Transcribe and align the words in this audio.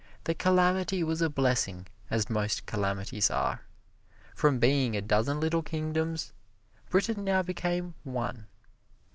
The 0.23 0.33
calamity 0.33 1.03
was 1.03 1.21
a 1.21 1.29
blessing 1.29 1.85
as 2.09 2.27
most 2.27 2.65
calamities 2.65 3.29
are. 3.29 3.61
From 4.33 4.57
being 4.57 4.95
a 4.95 4.99
dozen 5.01 5.39
little 5.39 5.61
kingdoms, 5.61 6.33
Britain 6.89 7.23
now 7.23 7.43
became 7.43 7.93
one. 8.03 8.47